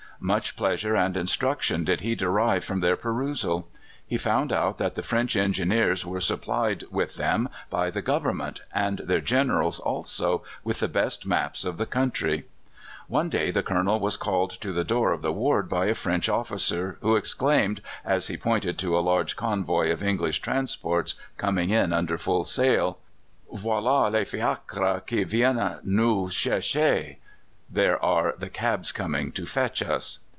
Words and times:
Much 0.23 0.55
pleasure 0.55 0.95
and 0.95 1.17
instruction 1.17 1.83
did 1.83 2.01
he 2.01 2.13
derive 2.13 2.63
from 2.63 2.79
their 2.79 2.95
perusal. 2.95 3.67
He 4.05 4.19
found 4.19 4.53
out 4.53 4.77
that 4.77 4.93
the 4.93 5.01
French 5.01 5.35
Engineers 5.35 6.05
were 6.05 6.19
supplied 6.19 6.83
with 6.91 7.15
them 7.15 7.49
by 7.71 7.89
the 7.89 8.03
Government, 8.03 8.61
and 8.71 8.99
their 8.99 9.19
Generals 9.19 9.79
also 9.79 10.43
with 10.63 10.79
the 10.79 10.87
best 10.87 11.25
maps 11.25 11.65
of 11.65 11.77
the 11.77 11.87
country. 11.87 12.45
One 13.07 13.29
day 13.29 13.49
the 13.49 13.63
Colonel 13.63 13.99
was 13.99 14.15
called 14.15 14.51
to 14.61 14.71
the 14.71 14.83
door 14.83 15.11
of 15.11 15.23
the 15.23 15.33
ward 15.33 15.67
by 15.67 15.87
a 15.87 15.95
French 15.95 16.29
officer, 16.29 16.99
who 17.01 17.15
exclaimed, 17.15 17.81
as 18.05 18.27
he 18.27 18.37
pointed 18.37 18.77
to 18.77 18.95
a 18.95 18.99
large 18.99 19.35
convoy 19.35 19.89
of 19.91 20.03
English 20.03 20.39
transports 20.43 21.15
coming 21.37 21.71
in 21.71 21.91
under 21.91 22.19
full 22.19 22.45
sail: 22.45 22.99
"Voilà 23.51 24.11
les 24.11 24.25
fiacres 24.25 25.01
qui 25.07 25.23
viennent 25.23 25.83
nous 25.83 26.29
chercher!" 26.31 27.15
("There 27.73 28.03
are 28.03 28.33
the 28.37 28.49
cabs 28.49 28.91
coming 28.91 29.31
to 29.31 29.45
fetch 29.45 29.81
us.") 29.81 30.19